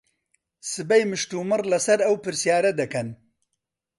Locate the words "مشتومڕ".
1.11-1.61